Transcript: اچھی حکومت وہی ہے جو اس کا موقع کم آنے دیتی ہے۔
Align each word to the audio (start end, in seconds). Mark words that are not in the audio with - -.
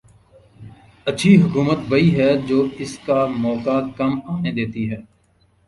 اچھی 1.07 1.31
حکومت 1.41 1.79
وہی 1.89 2.09
ہے 2.19 2.29
جو 2.47 2.59
اس 2.83 2.97
کا 3.05 3.19
موقع 3.43 3.79
کم 3.97 4.19
آنے 4.33 4.51
دیتی 4.51 4.83
ہے۔ 4.91 4.99